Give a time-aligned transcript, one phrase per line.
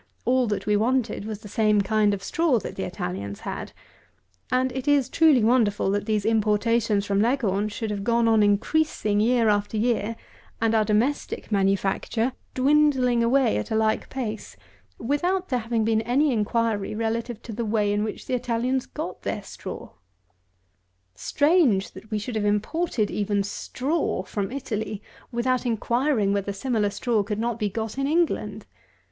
[0.25, 3.71] All that we wanted was the same kind of straw that the Italians had:
[4.51, 9.19] and it is truly wonderful that these importations from Leghorn should have gone on increasing
[9.19, 10.15] year after year,
[10.59, 14.57] and our domestic manufacture dwindling away at a like pace,
[14.97, 19.21] without there having been any inquiry relative to the way in which the Italians got
[19.21, 19.91] their straw!
[21.13, 24.99] Strange, that we should have imported even straw from Italy,
[25.31, 28.65] without inquiring whether similar straw could not be got in England!